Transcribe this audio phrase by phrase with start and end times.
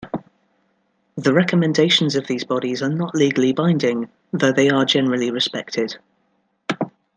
[1.15, 5.99] The recommendations of these bodies are not legally binding, though they are generally respected.